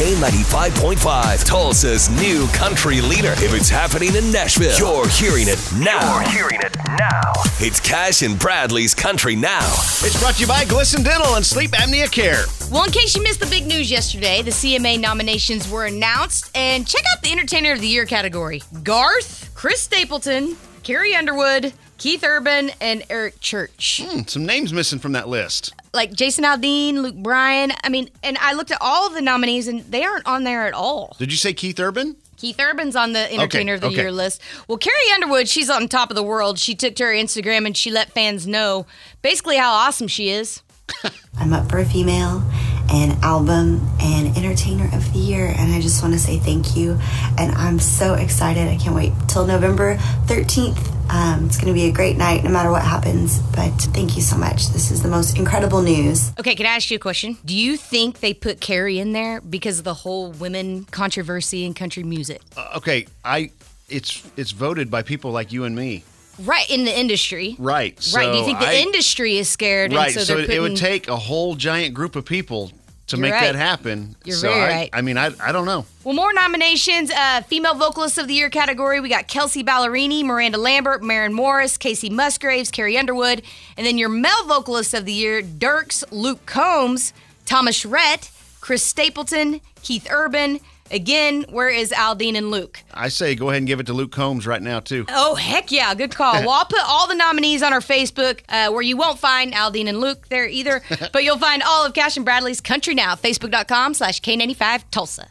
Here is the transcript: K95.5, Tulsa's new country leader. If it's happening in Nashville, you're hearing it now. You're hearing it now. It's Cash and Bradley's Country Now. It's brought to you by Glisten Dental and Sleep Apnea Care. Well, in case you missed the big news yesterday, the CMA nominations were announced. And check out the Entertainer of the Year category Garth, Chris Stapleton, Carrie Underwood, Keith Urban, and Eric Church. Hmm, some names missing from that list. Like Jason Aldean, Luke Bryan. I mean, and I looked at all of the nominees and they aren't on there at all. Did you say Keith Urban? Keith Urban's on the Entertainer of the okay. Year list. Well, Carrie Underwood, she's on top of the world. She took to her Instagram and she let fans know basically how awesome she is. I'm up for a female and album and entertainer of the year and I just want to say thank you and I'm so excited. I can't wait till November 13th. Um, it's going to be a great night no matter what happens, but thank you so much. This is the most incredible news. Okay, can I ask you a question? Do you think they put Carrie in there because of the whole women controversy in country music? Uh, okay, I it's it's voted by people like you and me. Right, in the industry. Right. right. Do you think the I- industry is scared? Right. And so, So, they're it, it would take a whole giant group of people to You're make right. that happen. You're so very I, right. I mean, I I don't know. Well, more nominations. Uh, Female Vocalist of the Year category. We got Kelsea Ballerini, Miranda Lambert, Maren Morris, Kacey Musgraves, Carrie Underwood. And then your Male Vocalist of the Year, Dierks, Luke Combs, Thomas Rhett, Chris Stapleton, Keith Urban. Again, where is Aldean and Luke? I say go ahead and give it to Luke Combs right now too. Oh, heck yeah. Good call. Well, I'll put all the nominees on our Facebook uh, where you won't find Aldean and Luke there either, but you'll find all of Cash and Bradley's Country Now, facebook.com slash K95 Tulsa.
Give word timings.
K95.5, 0.00 1.44
Tulsa's 1.44 2.08
new 2.08 2.46
country 2.54 3.02
leader. 3.02 3.32
If 3.32 3.52
it's 3.52 3.68
happening 3.68 4.16
in 4.16 4.32
Nashville, 4.32 4.74
you're 4.78 5.06
hearing 5.10 5.46
it 5.46 5.62
now. 5.76 6.22
You're 6.22 6.30
hearing 6.30 6.60
it 6.62 6.74
now. 6.98 7.32
It's 7.58 7.80
Cash 7.80 8.22
and 8.22 8.38
Bradley's 8.38 8.94
Country 8.94 9.36
Now. 9.36 9.60
It's 10.00 10.18
brought 10.18 10.36
to 10.36 10.40
you 10.40 10.46
by 10.46 10.64
Glisten 10.64 11.02
Dental 11.02 11.34
and 11.34 11.44
Sleep 11.44 11.72
Apnea 11.72 12.10
Care. 12.10 12.44
Well, 12.72 12.84
in 12.84 12.92
case 12.92 13.14
you 13.14 13.22
missed 13.22 13.40
the 13.40 13.46
big 13.46 13.66
news 13.66 13.90
yesterday, 13.90 14.40
the 14.40 14.52
CMA 14.52 14.98
nominations 14.98 15.70
were 15.70 15.84
announced. 15.84 16.50
And 16.54 16.88
check 16.88 17.02
out 17.12 17.22
the 17.22 17.30
Entertainer 17.30 17.72
of 17.72 17.82
the 17.82 17.86
Year 17.86 18.06
category 18.06 18.62
Garth, 18.82 19.50
Chris 19.54 19.82
Stapleton, 19.82 20.56
Carrie 20.82 21.14
Underwood, 21.14 21.74
Keith 22.00 22.24
Urban, 22.24 22.70
and 22.80 23.04
Eric 23.10 23.40
Church. 23.40 24.00
Hmm, 24.02 24.22
some 24.22 24.46
names 24.46 24.72
missing 24.72 24.98
from 24.98 25.12
that 25.12 25.28
list. 25.28 25.74
Like 25.92 26.14
Jason 26.14 26.44
Aldean, 26.44 26.94
Luke 26.94 27.14
Bryan. 27.14 27.72
I 27.84 27.90
mean, 27.90 28.08
and 28.22 28.38
I 28.38 28.54
looked 28.54 28.70
at 28.70 28.78
all 28.80 29.06
of 29.06 29.12
the 29.12 29.20
nominees 29.20 29.68
and 29.68 29.82
they 29.82 30.02
aren't 30.02 30.26
on 30.26 30.44
there 30.44 30.66
at 30.66 30.72
all. 30.72 31.14
Did 31.18 31.30
you 31.30 31.36
say 31.36 31.52
Keith 31.52 31.78
Urban? 31.78 32.16
Keith 32.38 32.58
Urban's 32.58 32.96
on 32.96 33.12
the 33.12 33.30
Entertainer 33.30 33.74
of 33.74 33.82
the 33.82 33.88
okay. 33.88 33.96
Year 33.96 34.12
list. 34.12 34.40
Well, 34.66 34.78
Carrie 34.78 34.96
Underwood, 35.12 35.46
she's 35.46 35.68
on 35.68 35.88
top 35.88 36.08
of 36.08 36.16
the 36.16 36.22
world. 36.22 36.58
She 36.58 36.74
took 36.74 36.94
to 36.96 37.04
her 37.04 37.12
Instagram 37.12 37.66
and 37.66 37.76
she 37.76 37.90
let 37.90 38.12
fans 38.12 38.46
know 38.46 38.86
basically 39.20 39.58
how 39.58 39.70
awesome 39.70 40.08
she 40.08 40.30
is. 40.30 40.62
I'm 41.38 41.52
up 41.52 41.68
for 41.68 41.80
a 41.80 41.84
female 41.84 42.42
and 42.90 43.12
album 43.22 43.86
and 44.00 44.34
entertainer 44.38 44.86
of 44.96 45.12
the 45.12 45.18
year 45.18 45.52
and 45.54 45.70
I 45.70 45.82
just 45.82 46.02
want 46.02 46.14
to 46.14 46.18
say 46.18 46.38
thank 46.38 46.76
you 46.76 46.98
and 47.36 47.52
I'm 47.52 47.78
so 47.78 48.14
excited. 48.14 48.68
I 48.68 48.78
can't 48.78 48.96
wait 48.96 49.12
till 49.28 49.46
November 49.46 49.96
13th. 50.24 50.99
Um, 51.12 51.46
it's 51.46 51.56
going 51.56 51.66
to 51.66 51.72
be 51.74 51.86
a 51.86 51.92
great 51.92 52.16
night 52.16 52.44
no 52.44 52.50
matter 52.50 52.70
what 52.70 52.82
happens, 52.82 53.40
but 53.56 53.70
thank 53.92 54.14
you 54.14 54.22
so 54.22 54.36
much. 54.36 54.68
This 54.68 54.92
is 54.92 55.02
the 55.02 55.08
most 55.08 55.36
incredible 55.36 55.82
news. 55.82 56.30
Okay, 56.38 56.54
can 56.54 56.66
I 56.66 56.76
ask 56.76 56.88
you 56.90 56.96
a 56.96 57.00
question? 57.00 57.36
Do 57.44 57.56
you 57.56 57.76
think 57.76 58.20
they 58.20 58.32
put 58.32 58.60
Carrie 58.60 59.00
in 59.00 59.12
there 59.12 59.40
because 59.40 59.78
of 59.78 59.84
the 59.84 59.94
whole 59.94 60.30
women 60.30 60.84
controversy 60.84 61.64
in 61.64 61.74
country 61.74 62.04
music? 62.04 62.40
Uh, 62.56 62.74
okay, 62.76 63.06
I 63.24 63.50
it's 63.88 64.22
it's 64.36 64.52
voted 64.52 64.88
by 64.90 65.02
people 65.02 65.32
like 65.32 65.52
you 65.52 65.64
and 65.64 65.74
me. 65.74 66.04
Right, 66.44 66.70
in 66.70 66.84
the 66.84 66.98
industry. 66.98 67.54
Right. 67.58 67.98
right. 68.14 68.32
Do 68.32 68.38
you 68.38 68.44
think 68.44 68.60
the 68.60 68.68
I- 68.68 68.74
industry 68.76 69.36
is 69.36 69.48
scared? 69.48 69.92
Right. 69.92 70.06
And 70.06 70.14
so, 70.14 70.20
So, 70.20 70.34
they're 70.36 70.44
it, 70.44 70.50
it 70.50 70.60
would 70.60 70.76
take 70.76 71.08
a 71.08 71.16
whole 71.16 71.54
giant 71.54 71.92
group 71.92 72.16
of 72.16 72.24
people 72.24 72.72
to 73.10 73.16
You're 73.16 73.22
make 73.22 73.32
right. 73.32 73.52
that 73.52 73.54
happen. 73.56 74.16
You're 74.24 74.36
so 74.36 74.48
very 74.48 74.60
I, 74.60 74.68
right. 74.68 74.90
I 74.92 75.02
mean, 75.02 75.16
I 75.18 75.30
I 75.40 75.52
don't 75.52 75.66
know. 75.66 75.84
Well, 76.04 76.14
more 76.14 76.32
nominations. 76.32 77.10
Uh, 77.10 77.42
Female 77.42 77.74
Vocalist 77.74 78.18
of 78.18 78.26
the 78.26 78.34
Year 78.34 78.50
category. 78.50 79.00
We 79.00 79.08
got 79.08 79.28
Kelsea 79.28 79.62
Ballerini, 79.62 80.24
Miranda 80.24 80.58
Lambert, 80.58 81.02
Maren 81.02 81.34
Morris, 81.34 81.76
Kacey 81.76 82.10
Musgraves, 82.10 82.70
Carrie 82.70 82.96
Underwood. 82.96 83.42
And 83.76 83.86
then 83.86 83.98
your 83.98 84.08
Male 84.08 84.46
Vocalist 84.46 84.94
of 84.94 85.04
the 85.04 85.12
Year, 85.12 85.42
Dierks, 85.42 86.04
Luke 86.10 86.46
Combs, 86.46 87.12
Thomas 87.44 87.84
Rhett, 87.84 88.30
Chris 88.60 88.82
Stapleton, 88.82 89.60
Keith 89.82 90.06
Urban. 90.10 90.60
Again, 90.92 91.44
where 91.50 91.68
is 91.68 91.92
Aldean 91.92 92.36
and 92.36 92.50
Luke? 92.50 92.82
I 92.92 93.08
say 93.10 93.36
go 93.36 93.48
ahead 93.50 93.58
and 93.58 93.66
give 93.68 93.78
it 93.78 93.86
to 93.86 93.92
Luke 93.92 94.10
Combs 94.10 94.44
right 94.46 94.60
now 94.60 94.80
too. 94.80 95.04
Oh, 95.08 95.36
heck 95.36 95.70
yeah. 95.70 95.94
Good 95.94 96.14
call. 96.14 96.34
Well, 96.40 96.50
I'll 96.50 96.64
put 96.64 96.80
all 96.84 97.06
the 97.06 97.14
nominees 97.14 97.62
on 97.62 97.72
our 97.72 97.80
Facebook 97.80 98.40
uh, 98.48 98.72
where 98.72 98.82
you 98.82 98.96
won't 98.96 99.18
find 99.18 99.52
Aldean 99.52 99.88
and 99.88 100.00
Luke 100.00 100.28
there 100.28 100.48
either, 100.48 100.82
but 101.12 101.22
you'll 101.22 101.38
find 101.38 101.62
all 101.62 101.86
of 101.86 101.94
Cash 101.94 102.16
and 102.16 102.24
Bradley's 102.24 102.60
Country 102.60 102.94
Now, 102.94 103.14
facebook.com 103.14 103.94
slash 103.94 104.20
K95 104.20 104.84
Tulsa. 104.90 105.28